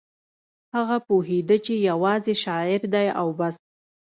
[0.75, 3.55] هغه پوهېده چې یوازې شاعر دی او بس